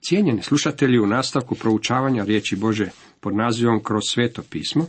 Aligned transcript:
Cijenjeni 0.00 0.42
slušatelji 0.42 0.98
u 0.98 1.06
nastavku 1.06 1.54
proučavanja 1.54 2.24
riječi 2.24 2.56
Bože 2.56 2.88
pod 3.20 3.36
nazivom 3.36 3.82
Kroz 3.82 4.02
sveto 4.04 4.42
pismo, 4.50 4.86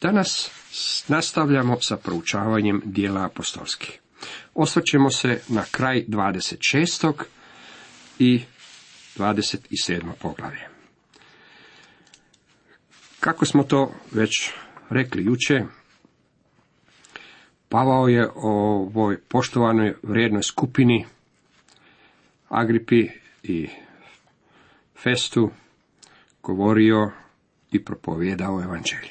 danas 0.00 0.50
nastavljamo 1.08 1.80
sa 1.80 1.96
proučavanjem 1.96 2.82
dijela 2.84 3.24
apostolskih. 3.24 3.98
Osvrćemo 4.54 5.10
se 5.10 5.40
na 5.48 5.64
kraj 5.70 6.04
26. 6.08 7.12
i 8.18 8.42
27. 9.16 10.02
poglavlje. 10.22 10.68
Kako 13.20 13.46
smo 13.46 13.62
to 13.64 13.92
već 14.12 14.50
rekli 14.90 15.24
juče, 15.24 15.64
Pavao 17.68 18.08
je 18.08 18.28
o 18.34 18.50
ovoj 18.74 19.18
poštovanoj 19.28 19.94
vrijednoj 20.02 20.42
skupini 20.42 21.06
Agripi 22.48 23.08
i 23.42 23.68
Festu 25.06 25.50
govorio 26.42 27.10
i 27.72 27.84
propovjedao 27.84 28.62
evanđelje. 28.62 29.10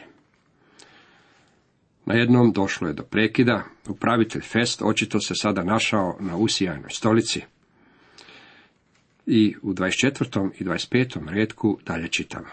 Na 2.06 2.16
jednom 2.16 2.52
došlo 2.52 2.88
je 2.88 2.94
do 2.94 3.04
prekida, 3.04 3.64
upravitelj 3.90 4.42
Fest 4.42 4.82
očito 4.82 5.20
se 5.20 5.36
sada 5.36 5.64
našao 5.64 6.18
na 6.20 6.38
usijajnoj 6.38 6.90
stolici 6.90 7.42
i 9.26 9.56
u 9.62 9.74
24. 9.74 10.50
i 10.60 10.66
25. 10.66 11.30
redku 11.30 11.80
dalje 11.86 12.08
čitamo. 12.08 12.50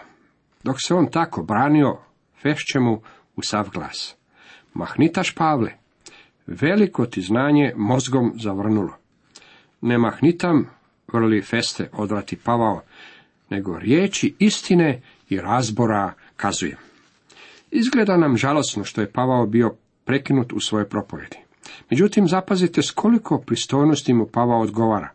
Dok 0.63 0.75
se 0.79 0.93
on 0.93 1.11
tako 1.11 1.43
branio, 1.43 1.97
Fešće 2.41 2.79
mu 2.79 3.01
u 3.35 3.41
sav 3.41 3.69
glas. 3.69 4.15
Mahnitaš 4.73 5.35
Pavle, 5.35 5.71
veliko 6.47 7.05
ti 7.05 7.21
znanje 7.21 7.73
mozgom 7.75 8.33
zavrnulo. 8.35 8.97
Ne 9.81 9.97
mahnitam, 9.97 10.69
vrli 11.13 11.41
Feste, 11.41 11.89
odvrati 11.93 12.35
Pavao, 12.35 12.81
nego 13.49 13.79
riječi 13.79 14.35
istine 14.39 15.01
i 15.29 15.37
razbora 15.37 16.13
kazujem. 16.35 16.77
Izgleda 17.71 18.17
nam 18.17 18.37
žalosno 18.37 18.83
što 18.83 19.01
je 19.01 19.11
Pavao 19.11 19.45
bio 19.45 19.75
prekinut 20.05 20.53
u 20.53 20.59
svojoj 20.59 20.89
propovjedi. 20.89 21.37
Međutim, 21.89 22.27
zapazite 22.27 22.81
s 22.81 22.91
koliko 22.91 23.37
pristojnosti 23.37 24.13
mu 24.13 24.25
Pavao 24.25 24.61
odgovara. 24.61 25.09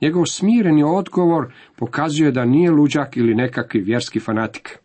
Njegov 0.00 0.24
smireni 0.26 0.82
odgovor 0.82 1.52
pokazuje 1.76 2.30
da 2.30 2.44
nije 2.44 2.70
luđak 2.70 3.16
ili 3.16 3.34
nekakvi 3.34 3.80
vjerski 3.80 4.20
fanatik. 4.20 4.78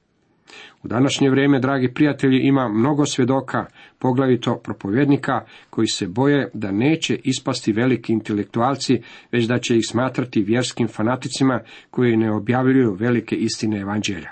Današnje 0.87 1.29
vrijeme, 1.29 1.59
dragi 1.59 1.93
prijatelji, 1.93 2.39
ima 2.47 2.69
mnogo 2.69 3.05
svjedoka, 3.05 3.65
poglavito 3.99 4.55
propovjednika, 4.63 5.41
koji 5.69 5.87
se 5.87 6.07
boje 6.07 6.49
da 6.53 6.71
neće 6.71 7.19
ispasti 7.23 7.71
veliki 7.71 8.13
intelektualci, 8.13 9.01
već 9.31 9.45
da 9.45 9.59
će 9.59 9.77
ih 9.77 9.83
smatrati 9.89 10.41
vjerskim 10.41 10.87
fanaticima 10.87 11.59
koji 11.89 12.17
ne 12.17 12.31
objavljuju 12.31 12.93
velike 12.93 13.35
istine 13.35 13.79
evanđelja. 13.79 14.31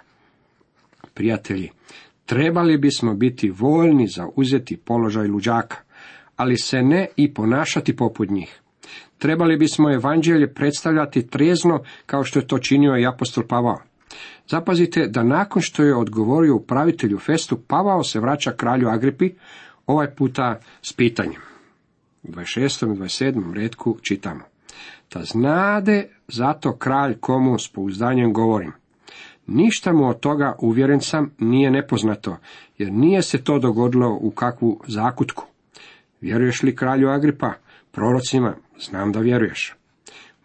Prijatelji, 1.14 1.70
trebali 2.26 2.78
bismo 2.78 3.14
biti 3.14 3.50
voljni 3.50 4.08
za 4.08 4.28
uzeti 4.36 4.78
položaj 4.78 5.28
luđaka, 5.28 5.78
ali 6.36 6.58
se 6.58 6.82
ne 6.82 7.08
i 7.16 7.34
ponašati 7.34 7.96
poput 7.96 8.30
njih. 8.30 8.62
Trebali 9.18 9.58
bismo 9.58 9.94
evanđelje 9.94 10.54
predstavljati 10.54 11.28
trezno 11.28 11.84
kao 12.06 12.24
što 12.24 12.40
je 12.40 12.48
to 12.48 12.60
činio 12.60 12.98
i 12.98 13.08
apostol 13.08 13.44
Pavao. 13.48 13.95
Zapazite 14.48 15.08
da 15.08 15.24
nakon 15.24 15.62
što 15.62 15.84
je 15.84 15.96
odgovorio 15.96 16.56
upravitelju 16.56 17.20
Festu, 17.20 17.58
Pavao 17.68 18.04
se 18.04 18.20
vraća 18.20 18.52
kralju 18.52 18.90
Agripi, 18.90 19.32
ovaj 19.88 20.16
puta 20.16 20.60
s 20.82 20.94
pitanjem. 20.94 21.42
U 22.24 22.28
26. 22.28 22.94
i 22.94 22.98
27. 22.98 23.54
redku 23.54 23.98
čitamo. 24.02 24.42
Ta 25.10 25.24
znade 25.24 26.08
zato 26.28 26.78
kralj 26.78 27.18
komu 27.20 27.60
s 27.60 27.68
pouzdanjem 27.68 28.34
govorim. 28.34 28.72
Ništa 29.48 29.94
mu 29.94 30.10
od 30.10 30.20
toga, 30.20 30.56
uvjeren 30.60 31.02
sam, 31.02 31.32
nije 31.40 31.72
nepoznato, 31.72 32.38
jer 32.78 32.92
nije 32.92 33.22
se 33.22 33.44
to 33.44 33.60
dogodilo 33.60 34.18
u 34.22 34.32
kakvu 34.32 34.82
zakutku. 34.88 35.46
Vjeruješ 36.22 36.64
li 36.64 36.76
kralju 36.76 37.10
Agripa, 37.10 37.54
prorocima, 37.92 38.56
znam 38.80 39.12
da 39.12 39.20
vjeruješ. 39.20 39.76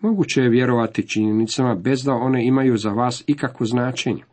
Moguće 0.00 0.40
je 0.40 0.48
vjerovati 0.48 1.08
činjenicama 1.08 1.74
bez 1.74 2.04
da 2.04 2.12
one 2.12 2.46
imaju 2.46 2.76
za 2.76 2.90
vas 2.90 3.24
ikakvo 3.26 3.66
značenje. 3.66 4.24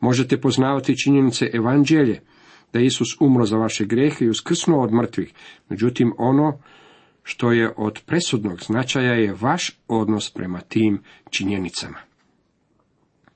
Možete 0.00 0.40
poznavati 0.40 0.98
činjenice 0.98 1.50
evanđelje, 1.52 2.20
da 2.72 2.80
Isus 2.80 3.08
umro 3.20 3.46
za 3.46 3.56
vaše 3.56 3.84
grehe 3.84 4.24
i 4.24 4.28
uskrsnuo 4.28 4.82
od 4.82 4.92
mrtvih. 4.92 5.32
Međutim, 5.68 6.12
ono 6.18 6.58
što 7.22 7.52
je 7.52 7.72
od 7.76 8.00
presudnog 8.06 8.62
značaja 8.62 9.12
je 9.12 9.36
vaš 9.40 9.78
odnos 9.88 10.30
prema 10.30 10.60
tim 10.60 11.02
činjenicama. 11.30 11.98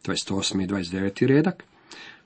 To 0.03 0.13
je 0.13 0.17
108. 0.17 0.63
i 0.63 0.67
29. 0.67 1.27
redak. 1.27 1.65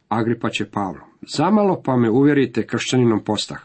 Agripa 0.09 0.51
će 0.51 0.71
Pavlo. 0.71 1.01
Zamalo 1.23 1.83
pa 1.85 1.97
me 1.97 2.11
uvjerite 2.11 2.67
kršćaninom 2.67 3.25
postah. 3.25 3.59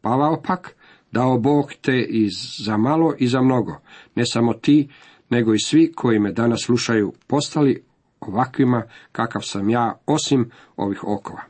Pavao 0.00 0.42
pak, 0.42 0.76
dao 1.12 1.38
Bog 1.38 1.72
te 1.80 2.06
i 2.08 2.28
za 2.64 2.76
malo 2.76 3.14
i 3.18 3.28
za 3.28 3.42
mnogo, 3.42 3.80
ne 4.14 4.26
samo 4.26 4.52
ti, 4.52 4.88
nego 5.30 5.54
i 5.54 5.60
svi 5.60 5.92
koji 5.92 6.18
me 6.18 6.32
danas 6.32 6.60
slušaju 6.64 7.12
postali 7.26 7.84
ovakvima 8.20 8.82
kakav 9.12 9.42
sam 9.44 9.70
ja, 9.70 9.98
osim 10.06 10.50
ovih 10.76 11.04
okova. 11.04 11.40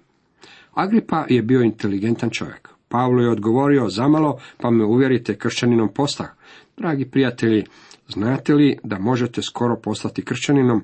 Agripa 0.75 1.27
je 1.29 1.43
bio 1.43 1.63
inteligentan 1.63 2.31
čovjek. 2.31 2.69
Pavlo 2.89 3.23
je 3.23 3.31
odgovorio 3.31 3.89
zamalo, 3.89 4.39
pa 4.59 4.71
me 4.71 4.85
uvjerite 4.85 5.39
kršćaninom 5.39 5.89
postah. 5.95 6.29
Dragi 6.77 7.05
prijatelji, 7.05 7.65
znate 8.09 8.55
li 8.55 8.79
da 8.85 8.99
možete 8.99 9.43
skoro 9.43 9.77
postati 9.77 10.25
kršćaninom, 10.25 10.83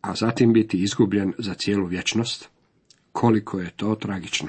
a 0.00 0.14
zatim 0.14 0.52
biti 0.52 0.82
izgubljen 0.82 1.32
za 1.38 1.54
cijelu 1.54 1.86
vječnost? 1.86 2.48
Koliko 3.12 3.60
je 3.60 3.70
to 3.76 3.94
tragično. 3.94 4.48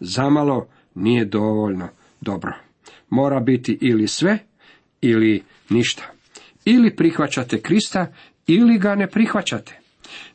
Zamalo 0.00 0.66
nije 0.94 1.24
dovoljno 1.24 1.88
dobro. 2.20 2.67
Mora 3.10 3.40
biti 3.40 3.78
ili 3.80 4.08
sve, 4.08 4.38
ili 5.00 5.42
ništa. 5.70 6.02
Ili 6.64 6.96
prihvaćate 6.96 7.60
Krista, 7.60 8.12
ili 8.46 8.78
ga 8.78 8.94
ne 8.94 9.06
prihvaćate. 9.06 9.78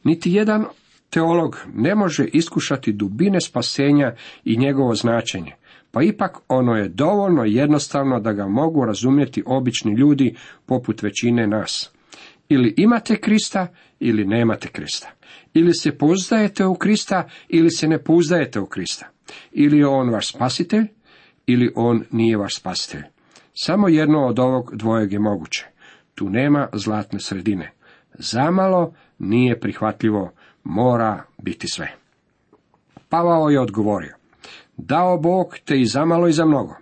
Niti 0.03 0.33
jedan 0.33 0.65
teolog 1.09 1.57
ne 1.73 1.95
može 1.95 2.25
iskušati 2.25 2.93
dubine 2.93 3.41
spasenja 3.41 4.15
i 4.45 4.57
njegovo 4.57 4.95
značenje, 4.95 5.51
pa 5.91 6.03
ipak 6.03 6.37
ono 6.47 6.75
je 6.75 6.89
dovoljno 6.89 7.43
jednostavno 7.43 8.19
da 8.19 8.33
ga 8.33 8.47
mogu 8.47 8.85
razumjeti 8.85 9.43
obični 9.45 9.93
ljudi 9.93 10.35
poput 10.65 11.01
većine 11.01 11.47
nas. 11.47 11.91
Ili 12.49 12.73
imate 12.77 13.15
Krista 13.15 13.67
ili 13.99 14.25
nemate 14.25 14.67
Krista. 14.67 15.11
Ili 15.53 15.73
se 15.73 15.97
pouzdajete 15.97 16.65
u 16.65 16.75
Krista 16.75 17.29
ili 17.49 17.71
se 17.71 17.87
ne 17.87 18.03
pouzdajete 18.03 18.59
u 18.59 18.65
Krista. 18.65 19.09
Ili 19.51 19.77
je 19.77 19.87
on 19.87 20.09
vaš 20.09 20.29
spasitelj 20.29 20.87
ili 21.45 21.71
on 21.75 22.03
nije 22.11 22.37
vaš 22.37 22.55
spasitelj. 22.55 23.03
Samo 23.53 23.87
jedno 23.87 24.25
od 24.27 24.39
ovog 24.39 24.75
dvojeg 24.75 25.13
je 25.13 25.19
moguće. 25.19 25.67
Tu 26.15 26.29
nema 26.29 26.67
zlatne 26.73 27.19
sredine. 27.19 27.71
Zamalo 28.13 28.93
nije 29.19 29.59
prihvatljivo, 29.59 30.31
mora 30.63 31.23
biti 31.37 31.67
sve. 31.67 31.95
Pavao 33.09 33.49
je 33.49 33.59
odgovorio. 33.59 34.15
Dao 34.77 35.17
Bog 35.17 35.57
te 35.65 35.81
i 35.81 35.85
zamalo 35.85 36.27
i 36.27 36.33
za 36.33 36.45
mnogo. 36.45 36.75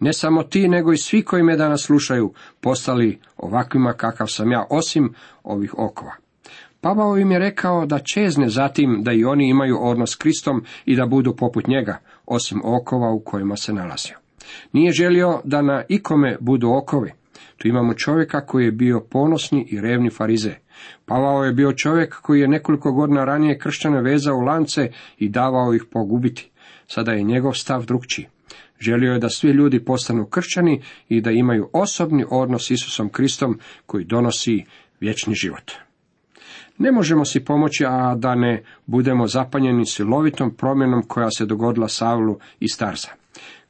Ne 0.00 0.12
samo 0.12 0.42
ti, 0.42 0.68
nego 0.68 0.92
i 0.92 0.96
svi 0.96 1.22
koji 1.22 1.42
me 1.42 1.56
danas 1.56 1.82
slušaju, 1.82 2.32
postali 2.60 3.20
ovakvima 3.36 3.92
kakav 3.92 4.26
sam 4.26 4.52
ja, 4.52 4.66
osim 4.70 5.14
ovih 5.42 5.74
okova. 5.78 6.12
Pavao 6.80 7.18
im 7.18 7.30
je 7.30 7.38
rekao 7.38 7.86
da 7.86 7.98
čezne 7.98 8.48
zatim 8.48 9.02
da 9.02 9.12
i 9.12 9.24
oni 9.24 9.48
imaju 9.48 9.78
odnos 9.80 10.10
s 10.10 10.16
Kristom 10.16 10.64
i 10.84 10.96
da 10.96 11.06
budu 11.06 11.36
poput 11.36 11.66
njega, 11.66 11.98
osim 12.26 12.60
okova 12.64 13.10
u 13.10 13.20
kojima 13.20 13.56
se 13.56 13.72
nalazio. 13.72 14.16
Nije 14.72 14.92
želio 14.92 15.40
da 15.44 15.62
na 15.62 15.82
ikome 15.88 16.36
budu 16.40 16.70
okovi. 16.70 17.12
Tu 17.56 17.68
imamo 17.68 17.94
čovjeka 17.94 18.46
koji 18.46 18.64
je 18.64 18.72
bio 18.72 19.00
ponosni 19.10 19.66
i 19.70 19.80
revni 19.80 20.10
farize. 20.10 20.54
Pavao 21.06 21.44
je 21.44 21.52
bio 21.52 21.72
čovjek 21.72 22.14
koji 22.14 22.40
je 22.40 22.48
nekoliko 22.48 22.92
godina 22.92 23.24
ranije 23.24 23.58
kršćane 23.58 24.02
vezao 24.02 24.36
u 24.36 24.40
lance 24.40 24.90
i 25.18 25.28
davao 25.28 25.74
ih 25.74 25.84
pogubiti. 25.92 26.50
Sada 26.86 27.12
je 27.12 27.22
njegov 27.22 27.52
stav 27.52 27.84
drugčiji. 27.84 28.26
Želio 28.80 29.12
je 29.12 29.18
da 29.18 29.28
svi 29.28 29.50
ljudi 29.50 29.84
postanu 29.84 30.26
kršćani 30.26 30.82
i 31.08 31.20
da 31.20 31.30
imaju 31.30 31.70
osobni 31.72 32.24
odnos 32.30 32.66
s 32.66 32.70
Isusom 32.70 33.08
Kristom 33.08 33.58
koji 33.86 34.04
donosi 34.04 34.64
vječni 35.00 35.34
život. 35.34 35.72
Ne 36.78 36.92
možemo 36.92 37.24
si 37.24 37.44
pomoći, 37.44 37.84
a 37.86 38.14
da 38.14 38.34
ne 38.34 38.62
budemo 38.86 39.26
zapanjeni 39.26 39.86
silovitom 39.86 40.54
promjenom 40.54 41.02
koja 41.02 41.30
se 41.30 41.46
dogodila 41.46 41.88
Savlu 41.88 42.38
i 42.60 42.68
Starza. 42.68 43.08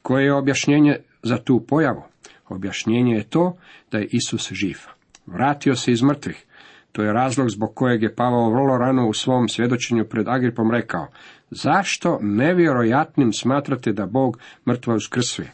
Koje 0.01 0.25
je 0.25 0.33
objašnjenje 0.33 0.97
za 1.23 1.37
tu 1.37 1.59
pojavu? 1.67 2.03
Objašnjenje 2.49 3.15
je 3.15 3.23
to 3.23 3.57
da 3.91 3.97
je 3.97 4.07
Isus 4.11 4.53
živ. 4.53 4.77
Vratio 5.25 5.75
se 5.75 5.91
iz 5.91 6.01
mrtvih. 6.01 6.45
To 6.91 7.03
je 7.03 7.13
razlog 7.13 7.49
zbog 7.49 7.75
kojeg 7.75 8.03
je 8.03 8.15
Pavao 8.15 8.49
vrlo 8.49 8.77
rano 8.77 9.07
u 9.07 9.13
svom 9.13 9.49
svjedočenju 9.49 10.05
pred 10.05 10.27
Agripom 10.27 10.71
rekao, 10.71 11.07
zašto 11.51 12.19
nevjerojatnim 12.21 13.33
smatrate 13.33 13.91
da 13.91 14.05
Bog 14.05 14.39
mrtvo 14.67 14.95
uskrsuje? 14.95 15.51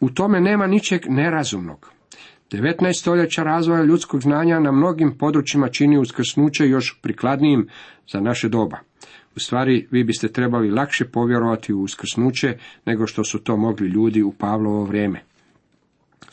U 0.00 0.10
tome 0.10 0.40
nema 0.40 0.66
ničeg 0.66 1.00
nerazumnog. 1.08 1.95
19 2.50 3.00
stoljeća 3.00 3.42
razvoja 3.42 3.82
ljudskog 3.82 4.22
znanja 4.22 4.60
na 4.60 4.72
mnogim 4.72 5.18
područjima 5.18 5.68
čini 5.68 5.98
uskrsnuće 5.98 6.68
još 6.68 6.98
prikladnijim 7.02 7.68
za 8.12 8.20
naše 8.20 8.48
doba. 8.48 8.78
U 9.36 9.40
stvari, 9.40 9.88
vi 9.90 10.04
biste 10.04 10.28
trebali 10.28 10.70
lakše 10.70 11.04
povjerovati 11.04 11.72
u 11.72 11.82
uskrsnuće 11.82 12.58
nego 12.86 13.06
što 13.06 13.24
su 13.24 13.38
to 13.38 13.56
mogli 13.56 13.88
ljudi 13.88 14.22
u 14.22 14.32
Pavlovo 14.32 14.84
vrijeme. 14.84 15.22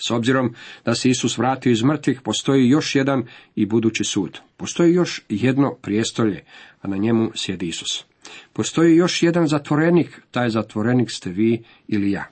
S 0.07 0.11
obzirom 0.11 0.55
da 0.85 0.95
se 0.95 1.09
Isus 1.09 1.37
vratio 1.37 1.71
iz 1.71 1.83
mrtvih, 1.83 2.21
postoji 2.21 2.69
još 2.69 2.95
jedan 2.95 3.23
i 3.55 3.65
budući 3.65 4.03
sud. 4.03 4.39
Postoji 4.57 4.93
još 4.93 5.25
jedno 5.29 5.75
prijestolje, 5.81 6.43
a 6.81 6.87
na 6.87 6.97
njemu 6.97 7.31
sjedi 7.35 7.67
Isus. 7.67 8.05
Postoji 8.53 8.95
još 8.95 9.23
jedan 9.23 9.47
zatvorenik, 9.47 10.21
taj 10.31 10.49
zatvorenik 10.49 11.11
ste 11.11 11.29
vi 11.29 11.63
ili 11.87 12.11
ja. 12.11 12.25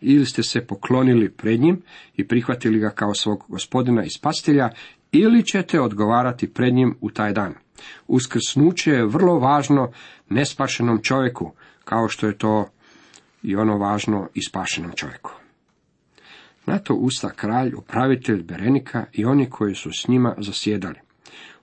Ili 0.00 0.26
ste 0.26 0.42
se 0.42 0.66
poklonili 0.66 1.30
pred 1.30 1.60
njim 1.60 1.82
i 2.16 2.28
prihvatili 2.28 2.78
ga 2.78 2.90
kao 2.90 3.14
svog 3.14 3.44
gospodina 3.48 4.04
i 4.04 4.10
spastelja, 4.10 4.70
ili 5.12 5.46
ćete 5.46 5.80
odgovarati 5.80 6.52
pred 6.52 6.74
njim 6.74 6.96
u 7.00 7.10
taj 7.10 7.32
dan. 7.32 7.54
Uskrsnuće 8.06 8.90
je 8.90 9.06
vrlo 9.06 9.38
važno 9.38 9.92
nespašenom 10.28 11.02
čovjeku, 11.02 11.52
kao 11.84 12.08
što 12.08 12.26
je 12.26 12.38
to 12.38 12.68
i 13.42 13.56
ono 13.56 13.78
važno 13.78 14.28
i 14.34 14.42
spašenom 14.42 14.92
čovjeku. 14.96 15.32
Na 16.66 16.78
to 16.78 16.94
usta 16.94 17.30
kralj, 17.30 17.74
upravitelj 17.74 18.42
Berenika 18.42 19.04
i 19.12 19.24
oni 19.24 19.50
koji 19.50 19.74
su 19.74 19.90
s 19.92 20.08
njima 20.08 20.34
zasjedali. 20.38 20.98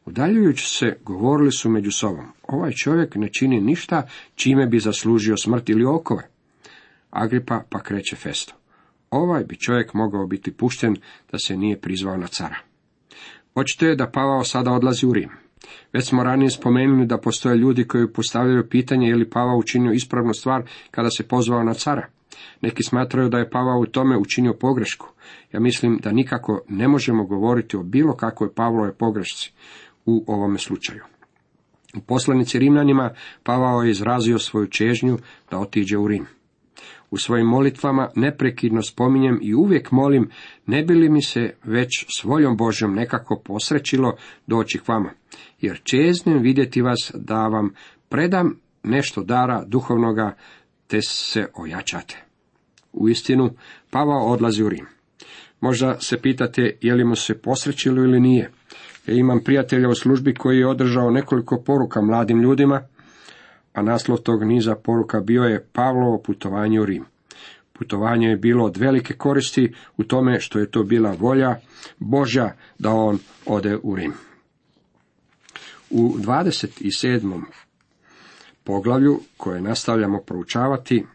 Udaljujući 0.05 0.65
se, 0.65 0.97
govorili 1.03 1.51
su 1.51 1.69
među 1.69 1.91
sobom. 1.91 2.25
Ovaj 2.47 2.71
čovjek 2.71 3.15
ne 3.15 3.29
čini 3.29 3.61
ništa 3.61 4.07
čime 4.35 4.67
bi 4.67 4.79
zaslužio 4.79 5.37
smrt 5.37 5.69
ili 5.69 5.85
okove. 5.85 6.30
Agripa 7.11 7.63
pa 7.69 7.79
kreće 7.79 8.15
festo. 8.15 8.53
Ovaj 9.09 9.43
bi 9.43 9.55
čovjek 9.55 9.93
mogao 9.93 10.27
biti 10.27 10.51
pušten 10.51 10.95
da 11.31 11.37
se 11.37 11.57
nije 11.57 11.81
prizvao 11.81 12.17
na 12.17 12.27
cara. 12.27 12.55
Očito 13.55 13.85
je 13.85 13.95
da 13.95 14.11
Pavao 14.11 14.43
sada 14.43 14.71
odlazi 14.71 15.05
u 15.05 15.13
Rim. 15.13 15.29
Već 15.93 16.09
smo 16.09 16.23
ranije 16.23 16.49
spomenuli 16.49 17.05
da 17.05 17.17
postoje 17.17 17.57
ljudi 17.57 17.87
koji 17.87 18.13
postavljaju 18.13 18.69
pitanje 18.69 19.07
je 19.07 19.15
li 19.15 19.29
Pavao 19.29 19.57
učinio 19.57 19.91
ispravnu 19.91 20.33
stvar 20.33 20.63
kada 20.91 21.09
se 21.09 21.27
pozvao 21.27 21.63
na 21.63 21.73
cara. 21.73 22.07
Neki 22.61 22.83
smatraju 22.83 23.29
da 23.29 23.37
je 23.37 23.49
Pavao 23.49 23.79
u 23.79 23.85
tome 23.85 24.17
učinio 24.17 24.53
pogrešku. 24.53 25.07
Ja 25.51 25.59
mislim 25.59 25.97
da 25.97 26.11
nikako 26.11 26.61
ne 26.69 26.87
možemo 26.87 27.25
govoriti 27.25 27.77
o 27.77 27.83
bilo 27.83 28.15
kakvoj 28.15 28.53
Pavlove 28.53 28.93
pogrešci 28.93 29.53
u 30.05 30.23
ovome 30.27 30.57
slučaju. 30.57 31.03
U 31.97 32.01
poslanici 32.01 32.59
Rimljanima 32.59 33.13
Pavao 33.43 33.83
je 33.83 33.91
izrazio 33.91 34.39
svoju 34.39 34.67
čežnju 34.67 35.17
da 35.51 35.59
otiđe 35.59 35.97
u 35.97 36.07
Rim. 36.07 36.25
U 37.11 37.17
svojim 37.17 37.47
molitvama 37.47 38.09
neprekidno 38.15 38.81
spominjem 38.81 39.39
i 39.41 39.53
uvijek 39.53 39.91
molim, 39.91 40.29
ne 40.65 40.83
bi 40.83 40.93
li 40.93 41.09
mi 41.09 41.21
se 41.21 41.53
već 41.63 42.05
s 42.19 42.23
voljom 42.23 42.57
Božjom 42.57 42.93
nekako 42.93 43.41
posrećilo 43.45 44.15
doći 44.47 44.79
k 44.79 44.87
vama, 44.87 45.09
jer 45.61 45.81
čeznem 45.83 46.41
vidjeti 46.41 46.81
vas 46.81 47.11
da 47.13 47.47
vam 47.47 47.73
predam 48.09 48.59
nešto 48.83 49.23
dara 49.23 49.63
duhovnoga, 49.67 50.35
te 50.87 51.01
se 51.01 51.47
ojačate. 51.53 52.23
U 52.93 53.09
istinu, 53.09 53.49
Pavao 53.89 54.27
odlazi 54.27 54.63
u 54.63 54.69
Rim. 54.69 54.85
Možda 55.61 55.99
se 55.99 56.21
pitate 56.21 56.77
je 56.81 56.95
li 56.95 57.03
mu 57.03 57.15
se 57.15 57.41
posrećilo 57.41 58.03
ili 58.03 58.19
nije. 58.19 58.51
Ja 59.07 59.13
imam 59.13 59.39
prijatelja 59.43 59.89
u 59.89 59.95
službi 59.95 60.33
koji 60.33 60.59
je 60.59 60.67
održao 60.67 61.11
nekoliko 61.11 61.63
poruka 61.65 62.01
mladim 62.01 62.41
ljudima, 62.41 62.81
a 63.73 63.81
naslov 63.81 64.17
tog 64.17 64.43
niza 64.43 64.75
poruka 64.75 65.19
bio 65.19 65.43
je 65.43 65.65
Pavlovo 65.73 66.17
putovanje 66.17 66.79
u 66.79 66.85
Rim. 66.85 67.05
Putovanje 67.73 68.27
je 68.27 68.37
bilo 68.37 68.65
od 68.65 68.77
velike 68.77 69.13
koristi 69.13 69.73
u 69.97 70.03
tome 70.03 70.39
što 70.39 70.59
je 70.59 70.71
to 70.71 70.83
bila 70.83 71.15
volja 71.19 71.55
Božja 71.99 72.55
da 72.79 72.93
on 72.93 73.19
ode 73.45 73.77
u 73.83 73.95
Rim. 73.95 74.13
U 75.89 76.15
27. 76.17 77.41
poglavlju 78.63 79.19
koje 79.37 79.61
nastavljamo 79.61 80.19
proučavati, 80.19 81.05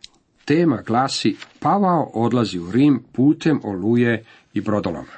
tema 0.44 0.82
glasi 0.86 1.36
Pavao 1.60 2.10
odlazi 2.14 2.58
u 2.58 2.70
Rim 2.70 3.02
putem 3.12 3.60
oluje 3.64 4.24
i 4.54 4.60
brodoloma. 4.60 5.12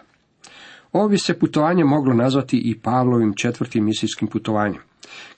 Ovo 0.93 1.09
bi 1.09 1.19
se 1.19 1.39
putovanje 1.39 1.85
moglo 1.85 2.15
nazvati 2.15 2.59
i 2.59 2.79
Pavlovim 2.79 3.35
četvrtim 3.35 3.85
misijskim 3.85 4.29
putovanjem. 4.29 4.88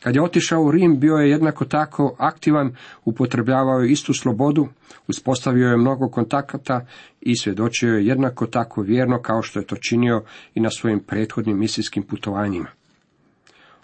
Kad 0.02 0.14
je 0.14 0.22
otišao 0.22 0.62
u 0.62 0.70
Rim, 0.70 1.00
bio 1.00 1.14
je 1.14 1.30
jednako 1.30 1.64
tako 1.64 2.14
aktivan, 2.18 2.76
upotrebljavao 3.04 3.80
je 3.80 3.90
istu 3.90 4.14
slobodu, 4.14 4.68
uspostavio 5.08 5.68
je 5.68 5.76
mnogo 5.76 6.08
kontakata 6.08 6.86
i 7.20 7.36
svjedočio 7.36 7.94
je 7.94 8.06
jednako 8.06 8.46
tako 8.46 8.82
vjerno 8.82 9.22
kao 9.22 9.42
što 9.42 9.58
je 9.58 9.66
to 9.66 9.76
činio 9.76 10.22
i 10.54 10.60
na 10.60 10.70
svojim 10.70 11.00
prethodnim 11.00 11.58
misijskim 11.58 12.02
putovanjima. 12.02 12.68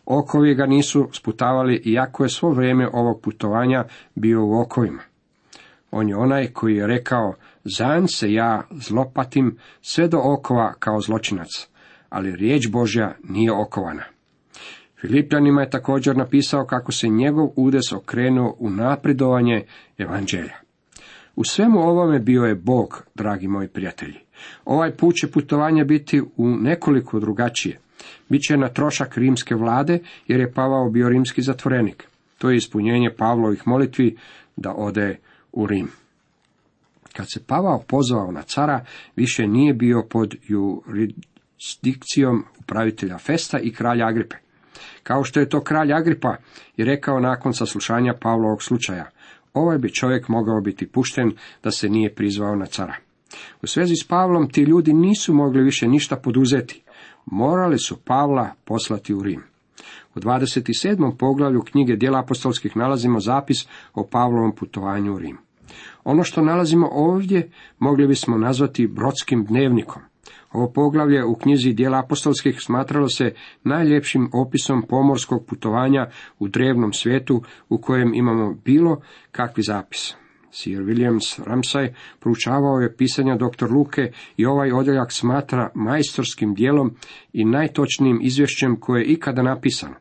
Okovi 0.06 0.54
ga 0.54 0.66
nisu 0.66 1.08
sputavali, 1.12 1.82
iako 1.84 2.22
je 2.22 2.28
svo 2.28 2.50
vrijeme 2.50 2.88
ovog 2.92 3.20
putovanja 3.20 3.84
bio 4.14 4.44
u 4.44 4.60
okovima. 4.60 5.02
On 5.90 6.08
je 6.08 6.16
onaj 6.16 6.46
koji 6.52 6.76
je 6.76 6.86
rekao, 6.86 7.34
zan 7.64 8.08
se 8.08 8.32
ja 8.32 8.62
zlopatim 8.70 9.58
sve 9.82 10.08
do 10.08 10.18
okova 10.22 10.74
kao 10.78 11.00
zločinac, 11.00 11.68
ali 12.08 12.36
riječ 12.36 12.68
Božja 12.68 13.16
nije 13.28 13.52
okovana. 13.52 14.02
Filipljanima 15.06 15.60
je 15.60 15.70
također 15.70 16.16
napisao 16.16 16.64
kako 16.64 16.92
se 16.92 17.08
njegov 17.08 17.48
udes 17.56 17.92
okrenuo 17.92 18.56
u 18.58 18.70
napredovanje 18.70 19.64
evanđelja. 19.98 20.54
U 21.36 21.44
svemu 21.44 21.80
ovome 21.80 22.18
bio 22.18 22.42
je 22.42 22.54
Bog, 22.54 23.04
dragi 23.14 23.48
moji 23.48 23.68
prijatelji. 23.68 24.18
Ovaj 24.64 24.90
put 24.96 25.14
će 25.14 25.30
putovanje 25.30 25.84
biti 25.84 26.22
u 26.36 26.48
nekoliko 26.48 27.20
drugačije. 27.20 27.78
Biće 28.28 28.56
na 28.56 28.68
trošak 28.68 29.16
rimske 29.16 29.54
vlade, 29.54 29.98
jer 30.26 30.40
je 30.40 30.52
Pavao 30.52 30.90
bio 30.90 31.08
rimski 31.08 31.42
zatvorenik. 31.42 32.08
To 32.38 32.50
je 32.50 32.56
ispunjenje 32.56 33.10
Pavlovih 33.18 33.62
molitvi 33.66 34.16
da 34.56 34.74
ode 34.76 35.18
u 35.52 35.66
Rim. 35.66 35.88
Kad 37.12 37.26
se 37.32 37.40
Pavao 37.46 37.82
pozvao 37.88 38.32
na 38.32 38.42
cara, 38.42 38.84
više 39.16 39.46
nije 39.46 39.74
bio 39.74 40.02
pod 40.10 40.34
jurisdikcijom 40.48 42.44
upravitelja 42.60 43.18
Festa 43.18 43.58
i 43.58 43.72
kralja 43.72 44.06
Agripe. 44.06 44.36
Kao 45.02 45.24
što 45.24 45.40
je 45.40 45.48
to 45.48 45.60
kralj 45.60 45.92
Agripa 45.92 46.36
i 46.76 46.84
rekao 46.84 47.20
nakon 47.20 47.54
saslušanja 47.54 48.14
Pavlovog 48.20 48.62
slučaja, 48.62 49.10
ovaj 49.54 49.78
bi 49.78 49.92
čovjek 49.92 50.28
mogao 50.28 50.60
biti 50.60 50.86
pušten 50.86 51.32
da 51.62 51.70
se 51.70 51.88
nije 51.88 52.14
prizvao 52.14 52.56
na 52.56 52.66
cara. 52.66 52.94
U 53.62 53.66
svezi 53.66 53.94
s 53.96 54.08
Pavlom 54.08 54.50
ti 54.50 54.62
ljudi 54.62 54.92
nisu 54.92 55.34
mogli 55.34 55.62
više 55.62 55.88
ništa 55.88 56.16
poduzeti. 56.16 56.82
Morali 57.26 57.78
su 57.78 57.96
Pavla 58.04 58.50
poslati 58.64 59.14
u 59.14 59.22
Rim. 59.22 59.42
U 60.14 60.20
27. 60.20 61.16
poglavlju 61.16 61.62
knjige 61.62 61.96
Dijela 61.96 62.20
apostolskih 62.20 62.76
nalazimo 62.76 63.20
zapis 63.20 63.56
o 63.94 64.06
Pavlovom 64.06 64.54
putovanju 64.54 65.14
u 65.14 65.18
Rim. 65.18 65.38
Ono 66.04 66.22
što 66.22 66.42
nalazimo 66.42 66.88
ovdje 66.92 67.50
mogli 67.78 68.06
bismo 68.06 68.38
nazvati 68.38 68.86
brodskim 68.86 69.44
dnevnikom. 69.44 70.02
Ovo 70.56 70.72
poglavlje 70.72 71.24
u 71.24 71.34
knjizi 71.34 71.72
dijela 71.72 71.98
apostolskih 72.04 72.56
smatralo 72.60 73.08
se 73.08 73.34
najljepšim 73.64 74.30
opisom 74.32 74.82
pomorskog 74.88 75.46
putovanja 75.46 76.06
u 76.38 76.48
drevnom 76.48 76.92
svijetu 76.92 77.42
u 77.68 77.78
kojem 77.78 78.14
imamo 78.14 78.54
bilo 78.64 79.00
kakvi 79.30 79.62
zapis. 79.62 80.14
Sir 80.50 80.82
Williams 80.82 81.44
Ramsay 81.44 81.92
proučavao 82.20 82.80
je 82.80 82.96
pisanja 82.96 83.36
dr. 83.36 83.70
Luke 83.70 84.12
i 84.36 84.46
ovaj 84.46 84.72
odjeljak 84.72 85.12
smatra 85.12 85.70
majstorskim 85.74 86.54
dijelom 86.54 86.96
i 87.32 87.44
najtočnijim 87.44 88.18
izvješćem 88.22 88.80
koje 88.80 89.00
je 89.00 89.06
ikada 89.06 89.42
napisano. 89.42 89.94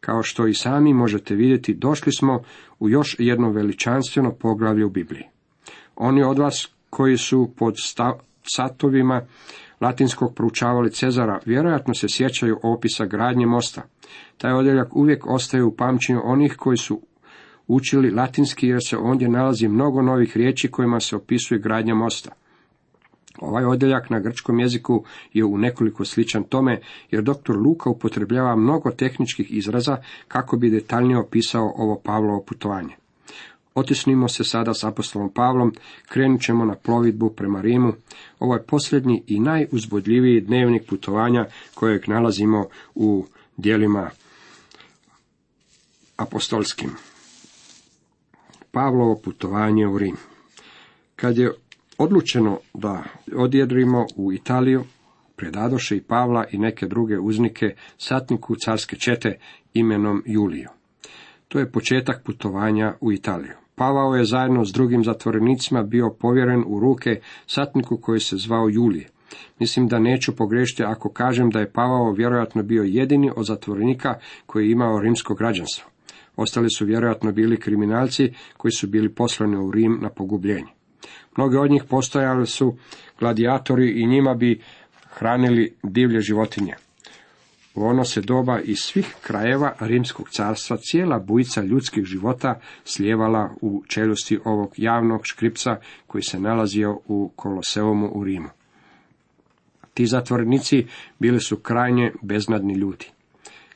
Kao 0.00 0.22
što 0.22 0.46
i 0.46 0.54
sami 0.54 0.94
možete 0.94 1.34
vidjeti, 1.34 1.74
došli 1.74 2.12
smo 2.12 2.42
u 2.78 2.88
još 2.88 3.16
jedno 3.18 3.50
veličanstveno 3.50 4.32
poglavlje 4.32 4.84
u 4.84 4.90
Bibliji. 4.90 5.24
Oni 5.96 6.22
od 6.22 6.38
vas 6.38 6.68
koji 6.90 7.16
su 7.16 7.50
pod 7.56 7.74
satovima 8.42 9.26
latinskog 9.80 10.34
proučavali 10.34 10.90
Cezara, 10.90 11.40
vjerojatno 11.46 11.94
se 11.94 12.06
sjećaju 12.08 12.60
opisa 12.62 13.06
gradnje 13.06 13.46
mosta. 13.46 13.82
Taj 14.38 14.52
odjeljak 14.52 14.96
uvijek 14.96 15.26
ostaje 15.26 15.64
u 15.64 15.76
pamćenju 15.76 16.20
onih 16.24 16.54
koji 16.58 16.76
su 16.76 17.00
učili 17.66 18.10
latinski 18.10 18.66
jer 18.66 18.80
se 18.82 18.96
ondje 18.96 19.28
nalazi 19.28 19.68
mnogo 19.68 20.02
novih 20.02 20.36
riječi 20.36 20.70
kojima 20.70 21.00
se 21.00 21.16
opisuje 21.16 21.58
gradnja 21.58 21.94
mosta. 21.94 22.30
Ovaj 23.40 23.64
odjeljak 23.64 24.10
na 24.10 24.20
grčkom 24.20 24.60
jeziku 24.60 25.04
je 25.32 25.44
u 25.44 25.58
nekoliko 25.58 26.04
sličan 26.04 26.44
tome, 26.44 26.80
jer 27.10 27.22
dr. 27.22 27.56
Luka 27.56 27.90
upotrebljava 27.90 28.56
mnogo 28.56 28.90
tehničkih 28.90 29.52
izraza 29.52 29.96
kako 30.28 30.56
bi 30.56 30.70
detaljnije 30.70 31.18
opisao 31.18 31.72
ovo 31.76 32.00
Pavlovo 32.04 32.44
putovanje. 32.48 32.99
Otisnimo 33.80 34.28
se 34.28 34.44
sada 34.44 34.74
s 34.74 34.84
apostolom 34.84 35.32
Pavlom, 35.32 35.74
krenut 36.08 36.42
ćemo 36.42 36.64
na 36.64 36.74
plovidbu 36.74 37.30
prema 37.30 37.60
Rimu. 37.60 37.92
Ovo 38.38 38.54
je 38.54 38.62
posljednji 38.62 39.22
i 39.26 39.40
najuzbudljiviji 39.40 40.40
dnevnik 40.40 40.86
putovanja 40.88 41.46
kojeg 41.74 42.08
nalazimo 42.08 42.66
u 42.94 43.26
dijelima 43.56 44.10
apostolskim. 46.16 46.90
Pavlovo 48.70 49.20
putovanje 49.24 49.86
u 49.86 49.98
Rim. 49.98 50.16
Kad 51.16 51.38
je 51.38 51.52
odlučeno 51.98 52.58
da 52.74 53.02
odjedrimo 53.36 54.06
u 54.16 54.32
Italiju, 54.32 54.84
predadoše 55.36 55.96
i 55.96 56.02
Pavla 56.02 56.44
i 56.52 56.58
neke 56.58 56.86
druge 56.86 57.18
uznike 57.18 57.74
satniku 57.98 58.56
carske 58.56 58.96
čete 58.96 59.38
imenom 59.74 60.22
Juliju. 60.26 60.68
To 61.48 61.58
je 61.58 61.72
početak 61.72 62.22
putovanja 62.24 62.94
u 63.00 63.12
Italiju. 63.12 63.52
Pavao 63.80 64.14
je 64.14 64.24
zajedno 64.24 64.64
s 64.64 64.72
drugim 64.72 65.04
zatvorenicima 65.04 65.82
bio 65.82 66.10
povjeren 66.10 66.64
u 66.66 66.80
ruke 66.80 67.20
satniku 67.46 67.96
koji 67.96 68.20
se 68.20 68.36
zvao 68.36 68.68
Julije. 68.68 69.08
Mislim 69.58 69.88
da 69.88 69.98
neću 69.98 70.36
pogrešiti 70.36 70.82
ako 70.84 71.08
kažem 71.08 71.50
da 71.50 71.60
je 71.60 71.72
Pavao 71.72 72.12
vjerojatno 72.12 72.62
bio 72.62 72.82
jedini 72.82 73.30
od 73.36 73.46
zatvorenika 73.46 74.14
koji 74.46 74.64
je 74.66 74.72
imao 74.72 75.00
rimsko 75.00 75.34
građanstvo. 75.34 75.90
Ostali 76.36 76.70
su 76.70 76.84
vjerojatno 76.84 77.32
bili 77.32 77.60
kriminalci 77.60 78.32
koji 78.56 78.72
su 78.72 78.86
bili 78.86 79.14
poslani 79.14 79.56
u 79.56 79.70
Rim 79.70 79.98
na 80.02 80.10
pogubljenje. 80.10 80.72
Mnogi 81.36 81.56
od 81.56 81.70
njih 81.70 81.84
postojali 81.88 82.46
su 82.46 82.76
gladijatori 83.18 84.02
i 84.02 84.06
njima 84.06 84.34
bi 84.34 84.60
hranili 85.10 85.74
divlje 85.82 86.20
životinje. 86.20 86.74
U 87.74 87.84
ono 87.84 88.04
se 88.04 88.20
doba 88.20 88.60
iz 88.60 88.78
svih 88.78 89.14
krajeva 89.22 89.74
Rimskog 89.80 90.28
carstva 90.30 90.76
cijela 90.76 91.18
bujica 91.18 91.62
ljudskih 91.62 92.04
života 92.04 92.60
slijevala 92.84 93.54
u 93.60 93.82
čeljusti 93.88 94.38
ovog 94.44 94.72
javnog 94.76 95.20
škripca 95.26 95.76
koji 96.06 96.22
se 96.22 96.40
nalazio 96.40 97.00
u 97.06 97.32
Koloseumu 97.36 98.10
u 98.14 98.24
Rimu. 98.24 98.48
Ti 99.94 100.06
zatvorenici 100.06 100.86
bili 101.18 101.40
su 101.40 101.56
krajnje 101.56 102.12
beznadni 102.22 102.74
ljudi. 102.74 103.06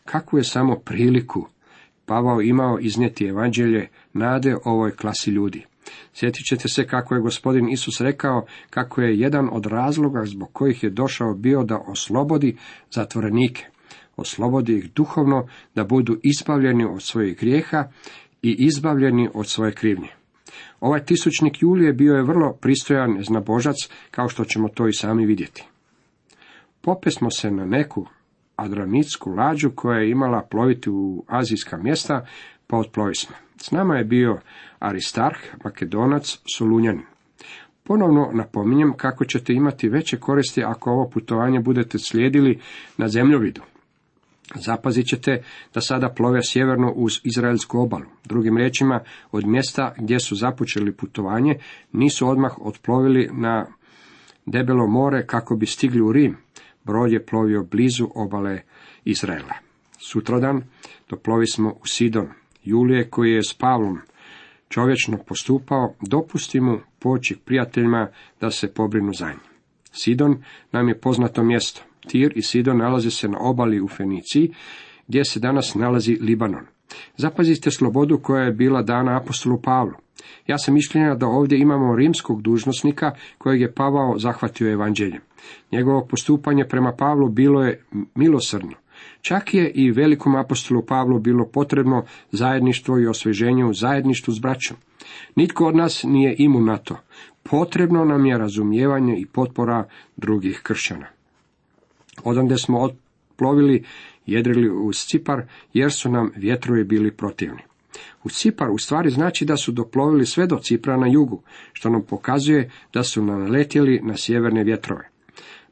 Kakvu 0.05 0.39
je 0.39 0.45
samo 0.45 0.77
priliku 0.77 1.47
Pavao 2.07 2.41
imao 2.41 2.79
iznijeti 2.81 3.27
evanđelje 3.27 3.89
nade 4.13 4.57
ovoj 4.65 4.97
klasi 4.97 5.31
ljudi. 5.31 5.65
Sjetit 6.15 6.47
ćete 6.49 6.69
se 6.69 6.87
kako 6.87 7.15
je 7.15 7.21
gospodin 7.21 7.69
Isus 7.69 8.01
rekao 8.01 8.47
kako 8.71 9.01
je 9.01 9.19
jedan 9.19 9.49
od 9.53 9.67
razloga 9.67 10.25
zbog 10.25 10.53
kojih 10.53 10.83
je 10.83 10.91
došao 10.91 11.35
bio 11.35 11.63
da 11.63 11.79
oslobodi 11.79 12.57
zatvorenike. 12.91 13.67
Oslobodi 14.17 14.79
ih 14.79 14.93
duhovno 14.93 15.47
da 15.75 15.85
budu 15.85 16.17
isbavljeni 16.23 16.85
od 16.85 17.03
svojih 17.03 17.39
grijeha 17.39 17.89
i 18.43 18.57
izbavljeni 18.59 19.29
od 19.35 19.47
svoje 19.47 19.73
krivnje. 19.73 20.09
Ovaj 20.81 21.05
tisućnik 21.05 21.63
Julije 21.63 21.93
bio 21.93 22.15
je 22.15 22.23
vrlo 22.23 22.53
pristojan 22.53 23.19
znabožac, 23.23 23.77
kao 24.11 24.29
što 24.29 24.45
ćemo 24.45 24.69
to 24.69 24.89
i 24.89 24.93
sami 24.93 25.27
vidjeti. 25.27 25.65
Popesmo 26.81 27.31
se 27.31 27.51
na 27.51 27.65
neku 27.67 28.07
adramitsku 28.57 29.31
lađu 29.31 29.71
koja 29.75 29.99
je 29.99 30.11
imala 30.11 30.43
ploviti 30.51 30.91
u 30.91 31.25
azijska 31.29 31.77
mjesta, 31.77 32.27
pa 32.67 32.77
otplovi 32.77 33.15
smo. 33.15 33.37
S 33.57 33.71
nama 33.71 33.97
je 33.97 34.05
bio 34.05 34.41
Aristarh, 34.79 35.39
makedonac, 35.65 36.39
solunjanin. 36.57 37.03
Ponovno 37.85 38.31
napominjem 38.33 38.93
kako 38.97 39.25
ćete 39.25 39.53
imati 39.53 39.89
veće 39.89 40.17
koristi 40.17 40.65
ako 40.65 40.91
ovo 40.91 41.11
putovanje 41.11 41.61
budete 41.61 41.99
slijedili 41.99 42.61
na 42.97 43.09
zemljovidu. 43.09 43.61
Zapazit 44.55 45.07
ćete 45.07 45.43
da 45.75 45.81
sada 45.81 46.09
plove 46.09 46.41
sjeverno 46.43 46.93
uz 46.97 47.21
izraelsku 47.25 47.81
obalu. 47.81 48.05
Drugim 48.25 48.57
riječima, 48.57 49.01
od 49.33 49.47
mjesta 49.47 49.95
gdje 49.99 50.21
su 50.21 50.35
započeli 50.35 50.93
putovanje, 50.93 51.59
nisu 51.93 52.29
odmah 52.29 52.53
otplovili 52.61 53.31
na 53.33 53.67
debelo 54.47 54.87
more 54.87 55.27
kako 55.27 55.57
bi 55.57 55.67
stigli 55.67 56.01
u 56.01 56.13
Rim. 56.13 56.37
Brod 56.85 57.13
je 57.13 57.27
plovio 57.27 57.63
blizu 57.63 58.09
obale 58.15 58.61
Izraela. 59.05 59.55
Sutradan 59.99 60.63
doplovi 61.09 61.47
smo 61.47 61.71
u 61.71 61.87
Sidon. 61.87 62.29
Julije 62.65 63.11
koji 63.11 63.33
je 63.33 63.43
s 63.43 63.55
Pavlom 63.55 63.99
čovječno 64.69 65.19
postupao, 65.27 65.95
dopusti 66.01 66.61
mu 66.61 66.79
poći 66.99 67.37
prijateljima 67.45 68.09
da 68.41 68.51
se 68.51 68.75
pobrinu 68.75 69.13
za 69.13 69.27
njim. 69.27 69.41
Sidon 69.93 70.43
nam 70.73 70.89
je 70.89 71.01
poznato 71.01 71.43
mjesto. 71.43 71.83
Tir 72.07 72.33
i 72.37 72.43
Sidon 72.43 72.79
nalaze 72.79 73.11
se 73.11 73.29
na 73.29 73.39
obali 73.41 73.81
u 73.81 73.89
Feniciji, 73.89 74.53
gdje 75.09 75.25
se 75.25 75.41
danas 75.41 75.75
nalazi 75.75 76.19
Libanon. 76.21 76.67
Zapazite 77.17 77.71
slobodu 77.71 78.19
koja 78.19 78.45
je 78.45 78.53
bila 78.53 78.83
dana 78.83 79.17
apostolu 79.17 79.61
Pavlu. 79.63 79.95
Ja 80.47 80.59
sam 80.59 80.75
mišljenja 80.75 81.15
da 81.15 81.27
ovdje 81.27 81.59
imamo 81.59 81.97
rimskog 81.97 82.43
dužnosnika 82.43 83.11
kojeg 83.39 83.61
je 83.61 83.73
Pavao 83.73 84.19
zahvatio 84.19 84.73
evanđeljem. 84.73 85.21
Njegovo 85.73 86.07
postupanje 86.07 86.65
prema 86.65 86.93
Pavlu 86.93 87.29
bilo 87.29 87.63
je 87.63 87.85
milosrdno. 88.15 88.73
Čak 89.21 89.55
je 89.55 89.71
i 89.71 89.91
velikom 89.91 90.37
apostolu 90.37 90.83
Pavlu 90.87 91.19
bilo 91.19 91.47
potrebno 91.47 92.05
zajedništvo 92.31 92.99
i 92.99 93.07
osveženje 93.07 93.65
u 93.65 93.75
zajedništvu 93.75 94.35
s 94.35 94.39
braćom. 94.39 94.77
Nitko 95.37 95.67
od 95.67 95.77
nas 95.77 96.03
nije 96.03 96.37
imun 96.39 96.65
na 96.65 96.77
to. 96.77 96.97
Potrebno 97.43 98.05
nam 98.05 98.27
je 98.27 98.39
razumijevanje 98.39 99.17
i 99.19 99.27
potpora 99.27 99.85
drugih 100.17 100.61
kršćana. 100.63 101.07
Odande 102.25 102.59
smo 102.59 102.81
otplovili, 102.81 103.85
jedrili 104.27 104.71
uz 104.71 104.97
Cipar, 104.97 105.43
jer 105.73 105.93
su 105.93 106.11
nam 106.11 106.31
vjetrovi 106.37 106.85
bili 106.85 107.11
protivni. 107.11 107.63
U 108.25 108.31
Cipar 108.31 108.71
u 108.71 108.79
stvari 108.79 109.11
znači 109.11 109.45
da 109.45 109.57
su 109.57 109.73
doplovili 109.73 110.27
sve 110.27 110.47
do 110.47 110.59
Cipra 110.59 110.97
na 110.97 111.07
jugu, 111.07 111.43
što 111.73 111.91
nam 111.91 112.03
pokazuje 112.03 112.71
da 112.93 113.03
su 113.03 113.23
naletjeli 113.23 114.01
na 114.03 114.17
sjeverne 114.17 114.65
vjetrove 114.65 115.15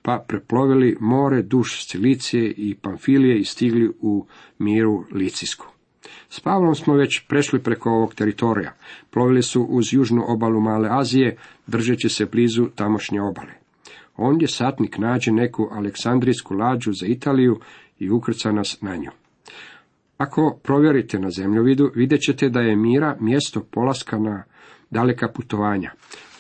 pa 0.02 0.24
preplovili 0.28 0.96
more 1.00 1.42
duš 1.42 1.86
Cilicije 1.86 2.54
i 2.56 2.74
Pamfilije 2.74 3.38
i 3.38 3.44
stigli 3.44 3.92
u 4.00 4.26
miru 4.58 5.04
Licijsku. 5.12 5.66
S 6.28 6.40
Pavlom 6.40 6.74
smo 6.74 6.94
već 6.94 7.20
prešli 7.28 7.62
preko 7.62 7.90
ovog 7.90 8.14
teritorija. 8.14 8.74
Plovili 9.10 9.42
su 9.42 9.62
uz 9.62 9.92
južnu 9.92 10.24
obalu 10.26 10.60
Male 10.60 10.88
Azije, 10.90 11.36
držeći 11.66 12.08
se 12.08 12.26
blizu 12.26 12.66
tamošnje 12.74 13.20
obale. 13.22 13.61
Ondje 14.22 14.48
satnik 14.48 14.98
nađe 14.98 15.32
neku 15.32 15.68
aleksandrijsku 15.72 16.54
lađu 16.54 16.92
za 16.92 17.06
Italiju 17.06 17.60
i 17.98 18.10
ukrca 18.10 18.52
nas 18.52 18.80
na 18.80 18.96
nju. 18.96 19.10
Ako 20.16 20.58
provjerite 20.62 21.18
na 21.18 21.30
zemljovidu, 21.30 21.90
vidjet 21.94 22.20
ćete 22.20 22.48
da 22.48 22.60
je 22.60 22.76
Mira 22.76 23.16
mjesto 23.20 23.60
polaska 23.70 24.18
na 24.18 24.44
daleka 24.90 25.28
putovanja. 25.28 25.90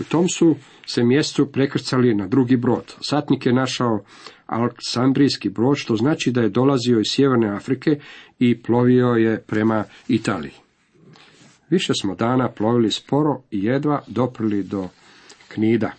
U 0.00 0.04
tom 0.04 0.28
su 0.28 0.56
se 0.86 1.04
mjestu 1.04 1.46
prekrcali 1.46 2.14
na 2.14 2.26
drugi 2.26 2.56
brod. 2.56 2.94
Satnik 3.00 3.46
je 3.46 3.52
našao 3.52 4.04
Aleksandrijski 4.46 5.50
brod, 5.50 5.76
što 5.76 5.96
znači 5.96 6.30
da 6.30 6.40
je 6.40 6.48
dolazio 6.48 7.00
iz 7.00 7.06
Sjeverne 7.10 7.48
Afrike 7.48 7.98
i 8.38 8.62
plovio 8.62 9.08
je 9.08 9.40
prema 9.40 9.84
Italiji. 10.08 10.54
Više 11.70 11.92
smo 11.94 12.14
dana 12.14 12.48
plovili 12.48 12.90
sporo 12.90 13.42
i 13.50 13.64
jedva 13.64 14.02
doprili 14.06 14.62
do 14.62 14.88
Knida. 15.48 15.92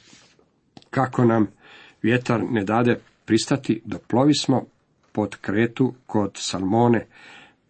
Kako 0.90 1.26
nam 1.26 1.48
vjetar 2.04 2.44
ne 2.52 2.64
dade 2.64 3.00
pristati, 3.26 3.82
doplovi 3.86 4.34
smo 4.34 4.66
pod 5.12 5.36
kretu 5.36 5.94
kod 6.06 6.32
Salmone, 6.36 7.06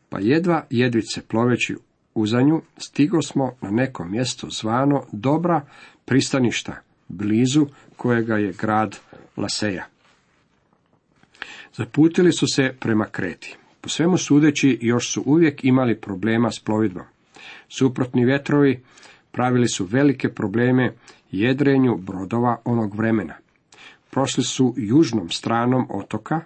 pa 0.10 0.20
jedva 0.20 0.66
jedvice 0.70 1.22
ploveći 1.22 1.76
uzanju 2.16 2.62
stigo 2.78 3.22
smo 3.22 3.52
na 3.62 3.70
neko 3.72 4.06
mjesto 4.06 4.50
zvano 4.50 5.04
Dobra 5.12 5.62
pristaništa, 6.06 6.76
blizu 7.08 7.68
kojega 7.98 8.36
je 8.36 8.54
grad 8.54 9.00
Laseja. 9.38 9.86
Zaputili 11.74 12.32
su 12.32 12.48
se 12.48 12.76
prema 12.80 13.06
Kreti. 13.06 13.58
Po 13.82 13.90
svemu 13.90 14.18
sudeći 14.18 14.80
još 14.82 15.14
su 15.14 15.24
uvijek 15.26 15.66
imali 15.66 16.02
problema 16.02 16.52
s 16.52 16.60
plovidbom. 16.60 17.04
Suprotni 17.70 18.26
vjetrovi 18.26 18.84
pravili 19.32 19.68
su 19.68 19.86
velike 19.86 20.30
probleme 20.30 20.94
jedrenju 21.32 21.98
brodova 21.98 22.62
onog 22.66 22.96
vremena. 22.96 23.43
Prošli 24.14 24.44
su 24.44 24.74
južnom 24.78 25.30
stranom 25.30 25.88
otoka 25.90 26.42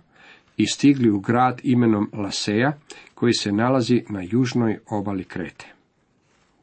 i 0.57 0.67
stigli 0.67 1.09
u 1.09 1.19
grad 1.19 1.61
imenom 1.63 2.09
Laseja, 2.13 2.73
koji 3.15 3.33
se 3.33 3.51
nalazi 3.51 4.03
na 4.09 4.21
južnoj 4.21 4.79
obali 4.89 5.23
Krete 5.23 5.77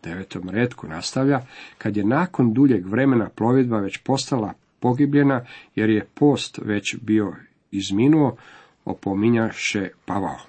devetom 0.04 0.49
redku 0.49 0.88
nastavlja, 0.88 1.40
kad 1.78 1.96
je 1.96 2.04
nakon 2.04 2.52
duljeg 2.52 2.87
vremena 2.87 3.28
plovidba 3.28 3.78
već 3.78 3.99
postala 3.99 4.52
pogibljena, 4.80 5.46
jer 5.75 5.90
je 5.90 6.06
post 6.14 6.58
već 6.64 6.96
bio 7.02 7.34
izminuo, 7.70 8.37
opominjaše 8.84 9.88
Pavao. 10.06 10.40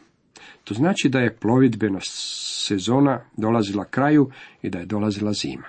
To 0.63 0.74
znači 0.74 1.09
da 1.09 1.19
je 1.19 1.35
plovidbena 1.35 2.00
sezona 2.01 3.21
dolazila 3.38 3.85
kraju 3.85 4.31
i 4.62 4.69
da 4.69 4.79
je 4.79 4.85
dolazila 4.85 5.33
zima. 5.33 5.67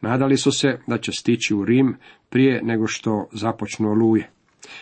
Nadali 0.00 0.36
su 0.36 0.52
se 0.52 0.78
da 0.86 0.98
će 0.98 1.12
stići 1.12 1.54
u 1.54 1.64
Rim 1.64 1.96
prije 2.32 2.62
nego 2.62 2.86
što 2.86 3.28
započnu 3.32 3.90
oluje. 3.90 4.30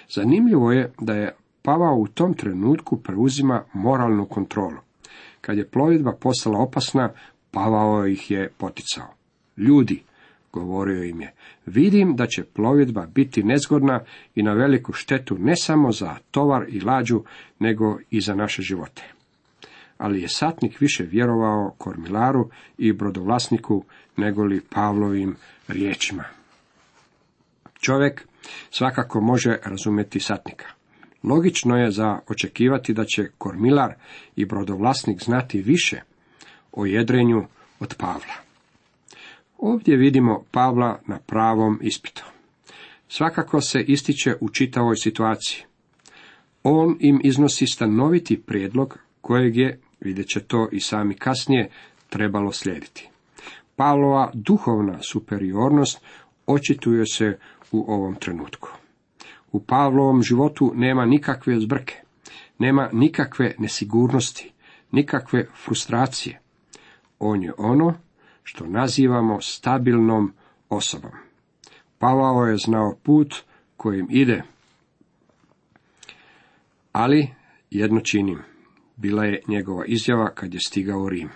Zanimljivo 0.09 0.73
je 0.73 0.93
da 1.01 1.13
je 1.13 1.35
Pavao 1.63 1.97
u 1.97 2.09
tom 2.09 2.35
trenutku 2.35 2.97
preuzima 2.97 3.65
moralnu 3.73 4.27
kontrolu. 4.27 4.79
Kad 5.41 5.59
je 5.59 5.69
plovidba 5.69 6.13
postala 6.21 6.59
opasna, 6.59 7.11
Pavao 7.51 8.07
ih 8.07 8.31
je 8.31 8.51
poticao. 8.59 9.07
Ljudi, 9.57 10.03
govorio 10.53 11.05
im 11.05 11.21
je, 11.21 11.33
vidim 11.67 12.17
da 12.17 12.27
će 12.27 12.45
plovidba 12.45 13.07
biti 13.07 13.43
nezgodna 13.43 14.01
i 14.35 14.43
na 14.43 14.53
veliku 14.53 14.93
štetu 14.93 15.37
ne 15.39 15.57
samo 15.57 15.93
za 15.93 16.17
tovar 16.31 16.65
i 16.69 16.81
lađu, 16.81 17.23
nego 17.59 17.99
i 18.11 18.21
za 18.21 18.35
naše 18.35 18.63
živote. 18.63 19.03
Ali 19.99 20.23
je 20.23 20.29
satnik 20.29 20.81
više 20.81 21.05
vjerovao 21.05 21.75
kormilaru 21.79 22.51
i 22.79 22.93
brodovlasniku 22.93 23.85
nego 24.17 24.45
li 24.45 24.61
Pavlovim 24.71 25.37
riječima. 25.69 26.40
Čovjek 27.81 28.27
svakako 28.71 29.21
može 29.21 29.59
razumjeti 29.65 30.21
satnika. 30.21 30.67
Logično 31.23 31.77
je 31.77 31.91
za 31.91 32.19
očekivati 32.29 32.95
da 32.95 33.05
će 33.05 33.29
kormilar 33.39 33.95
i 34.37 34.45
brodovlasnik 34.45 35.23
znati 35.23 35.63
više 35.63 36.01
o 36.73 36.87
jedrenju 36.87 37.45
od 37.81 37.95
Pavla. 37.99 38.35
Ovdje 39.59 39.97
vidimo 39.97 40.45
Pavla 40.51 41.01
na 41.07 41.19
pravom 41.19 41.79
ispitu. 41.83 42.25
Svakako 43.09 43.61
se 43.61 43.81
ističe 43.81 44.35
u 44.41 44.49
čitavoj 44.49 44.97
situaciji. 44.97 45.65
On 46.63 46.97
im 47.01 47.21
iznosi 47.25 47.67
stanoviti 47.67 48.43
prijedlog 48.43 48.99
kojeg 49.21 49.57
je, 49.57 49.81
vidjet 50.01 50.27
će 50.29 50.41
to 50.41 50.69
i 50.73 50.81
sami 50.81 51.15
kasnije, 51.15 51.71
trebalo 52.09 52.53
slijediti. 52.53 53.09
Pavlova 53.77 54.31
duhovna 54.35 54.99
superiornost 55.03 56.01
očituje 56.47 57.07
se 57.07 57.39
u 57.73 57.85
ovom 57.95 58.15
trenutku. 58.15 58.69
U 59.53 59.61
Pavlovom 59.61 60.23
životu 60.23 60.73
nema 60.75 61.05
nikakve 61.05 61.61
zbrke, 61.61 61.95
nema 62.59 62.89
nikakve 62.93 63.55
nesigurnosti, 63.59 64.53
nikakve 64.93 65.47
frustracije. 65.65 66.41
On 67.19 67.43
je 67.43 67.53
ono 67.59 67.95
što 68.43 68.67
nazivamo 68.67 69.41
stabilnom 69.41 70.33
osobom. 70.69 71.11
Pavao 71.99 72.47
je 72.47 72.57
znao 72.57 72.97
put 73.03 73.35
kojim 73.77 74.07
ide, 74.11 74.43
ali 76.93 77.29
jedno 77.71 78.01
činim. 78.01 78.39
Bila 78.97 79.25
je 79.25 79.43
njegova 79.49 79.85
izjava 79.85 80.31
kad 80.35 80.55
je 80.55 80.61
stigao 80.61 81.01
u 81.01 81.09
Rim. 81.09 81.31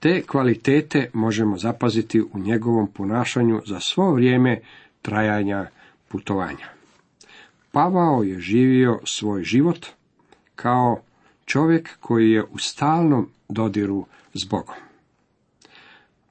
Te 0.00 0.22
kvalitete 0.22 1.10
možemo 1.12 1.56
zapaziti 1.56 2.20
u 2.20 2.38
njegovom 2.38 2.92
ponašanju 2.92 3.62
za 3.66 3.80
svo 3.80 4.12
vrijeme 4.12 4.60
trajanja 5.08 5.66
putovanja. 6.08 6.68
Pavao 7.72 8.22
je 8.22 8.40
živio 8.40 8.98
svoj 9.04 9.42
život 9.42 9.86
kao 10.54 11.00
čovjek 11.44 11.96
koji 12.00 12.30
je 12.30 12.44
u 12.44 12.58
stalnom 12.58 13.28
dodiru 13.48 14.06
s 14.34 14.44
Bogom. 14.44 14.74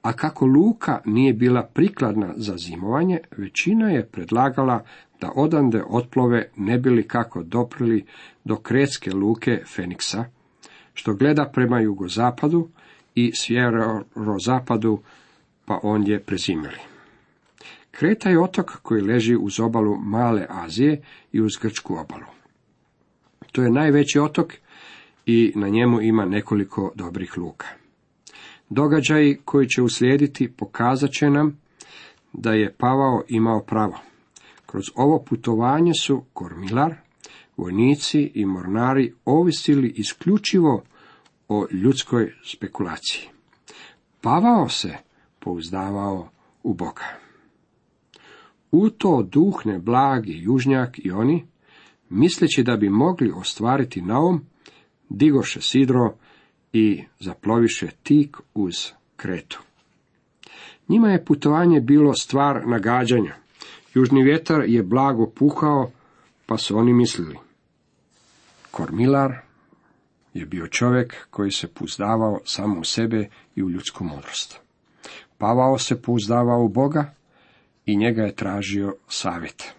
A 0.02 0.12
kako 0.12 0.46
luka 0.46 1.00
nije 1.04 1.32
bila 1.32 1.62
prikladna 1.62 2.34
za 2.36 2.56
zimovanje, 2.56 3.18
većina 3.36 3.90
je 3.90 4.06
predlagala 4.06 4.84
da 5.20 5.32
odande 5.34 5.82
otplove 5.88 6.50
ne 6.56 6.78
bili 6.78 7.08
kako 7.08 7.42
doprili 7.42 8.04
do 8.44 8.56
kretske 8.56 9.12
luke 9.12 9.62
Feniksa, 9.74 10.24
što 10.94 11.14
gleda 11.14 11.50
prema 11.54 11.80
jugozapadu 11.80 12.68
i 13.14 13.32
sjeverozapadu, 13.34 15.00
pa 15.64 15.80
ondje 15.82 16.20
prezimili. 16.20 16.97
Kreta 17.98 18.30
je 18.30 18.40
otok 18.40 18.70
koji 18.82 19.02
leži 19.02 19.36
uz 19.36 19.60
obalu 19.60 19.96
Male 19.96 20.46
Azije 20.48 21.02
i 21.32 21.40
uz 21.40 21.52
Grčku 21.62 21.94
obalu. 21.94 22.26
To 23.52 23.62
je 23.62 23.70
najveći 23.70 24.18
otok 24.18 24.54
i 25.26 25.52
na 25.56 25.68
njemu 25.68 26.00
ima 26.00 26.24
nekoliko 26.24 26.92
dobrih 26.94 27.38
luka. 27.38 27.66
Događaji 28.68 29.38
koji 29.44 29.68
će 29.68 29.82
uslijediti 29.82 30.52
pokazat 30.52 31.10
će 31.10 31.30
nam 31.30 31.60
da 32.32 32.52
je 32.52 32.74
Pavao 32.78 33.22
imao 33.28 33.62
pravo. 33.62 33.98
Kroz 34.66 34.84
ovo 34.94 35.24
putovanje 35.24 35.92
su 36.00 36.24
kormilar, 36.32 36.94
vojnici 37.56 38.32
i 38.34 38.46
mornari 38.46 39.14
ovisili 39.24 39.92
isključivo 39.96 40.84
o 41.48 41.66
ljudskoj 41.70 42.32
spekulaciji. 42.44 43.28
Pavao 44.20 44.68
se 44.68 44.96
pouzdavao 45.38 46.28
u 46.62 46.74
Boga. 46.74 47.27
U 48.70 48.90
to 48.90 49.22
duhne 49.22 49.78
blagi 49.78 50.38
južnjak 50.42 50.98
i 50.98 51.10
oni, 51.10 51.46
misleći 52.08 52.62
da 52.62 52.76
bi 52.76 52.88
mogli 52.88 53.32
ostvariti 53.36 54.02
naum, 54.02 54.46
digoše 55.08 55.60
sidro 55.60 56.14
i 56.72 57.04
zaploviše 57.20 57.88
tik 58.02 58.36
uz 58.54 58.74
kretu. 59.16 59.60
Njima 60.88 61.08
je 61.08 61.24
putovanje 61.24 61.80
bilo 61.80 62.14
stvar 62.14 62.66
nagađanja. 62.66 63.34
Južni 63.94 64.22
vjetar 64.22 64.64
je 64.66 64.82
blago 64.82 65.26
puhao, 65.26 65.90
pa 66.46 66.56
su 66.56 66.78
oni 66.78 66.92
mislili. 66.92 67.36
Kormilar 68.70 69.34
je 70.34 70.46
bio 70.46 70.66
čovjek 70.66 71.26
koji 71.30 71.50
se 71.50 71.68
pouzdavao 71.68 72.40
samo 72.44 72.80
u 72.80 72.84
sebe 72.84 73.28
i 73.54 73.62
u 73.62 73.70
ljudsku 73.70 74.04
mudrost. 74.04 74.60
Pavao 75.38 75.78
se 75.78 76.02
pouzdavao 76.02 76.64
u 76.64 76.68
Boga, 76.68 77.14
i 77.88 77.96
njega 77.96 78.22
je 78.22 78.34
tražio 78.34 78.96
savjet. 79.08 79.74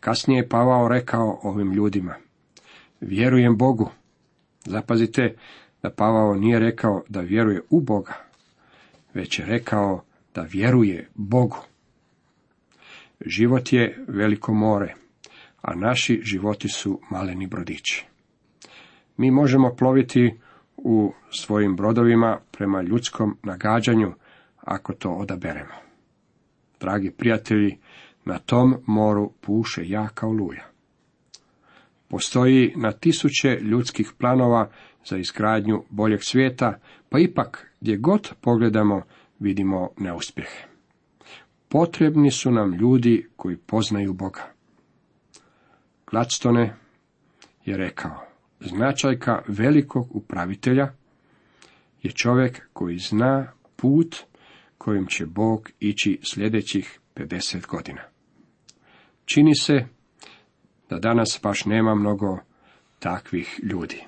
Kasnije 0.00 0.38
je 0.38 0.48
Pavao 0.48 0.88
rekao 0.88 1.40
ovim 1.42 1.72
ljudima, 1.72 2.14
vjerujem 3.00 3.56
Bogu. 3.56 3.90
Zapazite 4.64 5.36
da 5.82 5.90
Pavao 5.90 6.34
nije 6.34 6.58
rekao 6.58 7.02
da 7.08 7.20
vjeruje 7.20 7.60
u 7.70 7.80
Boga, 7.80 8.12
već 9.14 9.38
je 9.38 9.46
rekao 9.46 10.04
da 10.34 10.42
vjeruje 10.42 11.08
Bogu. 11.14 11.56
Život 13.26 13.72
je 13.72 14.04
veliko 14.08 14.54
more, 14.54 14.94
a 15.62 15.74
naši 15.74 16.20
životi 16.22 16.68
su 16.68 17.00
maleni 17.10 17.46
brodići. 17.46 18.06
Mi 19.16 19.30
možemo 19.30 19.74
ploviti 19.76 20.34
u 20.76 21.12
svojim 21.30 21.76
brodovima 21.76 22.38
prema 22.50 22.82
ljudskom 22.82 23.36
nagađanju, 23.42 24.12
ako 24.56 24.92
to 24.92 25.10
odaberemo. 25.10 25.83
Dragi 26.84 27.10
prijatelji, 27.10 27.78
na 28.24 28.38
tom 28.38 28.74
moru 28.86 29.32
puše 29.40 29.88
jaka 29.88 30.26
oluja. 30.26 30.64
Postoji 32.08 32.72
na 32.76 32.92
tisuće 32.92 33.58
ljudskih 33.60 34.12
planova 34.18 34.70
za 35.04 35.16
izgradnju 35.16 35.84
boljeg 35.90 36.22
svijeta, 36.22 36.78
pa 37.08 37.18
ipak 37.18 37.70
gdje 37.80 37.96
god 37.96 38.32
pogledamo 38.40 39.02
vidimo 39.38 39.88
neuspjehe. 39.98 40.64
Potrebni 41.68 42.30
su 42.30 42.50
nam 42.50 42.74
ljudi 42.74 43.28
koji 43.36 43.56
poznaju 43.56 44.12
Boga. 44.12 44.52
Gladstone 46.10 46.74
je 47.64 47.76
rekao, 47.76 48.26
značajka 48.60 49.42
velikog 49.48 50.16
upravitelja 50.16 50.92
je 52.02 52.10
čovjek 52.10 52.68
koji 52.72 52.98
zna 52.98 53.52
put 53.76 54.16
kojim 54.84 55.06
će 55.06 55.26
Bog 55.26 55.70
ići 55.80 56.18
sljedećih 56.22 57.00
50 57.14 57.66
godina. 57.66 58.02
Čini 59.24 59.54
se 59.54 59.86
da 60.90 60.98
danas 60.98 61.40
baš 61.42 61.64
nema 61.64 61.94
mnogo 61.94 62.38
takvih 62.98 63.60
ljudi. 63.62 64.04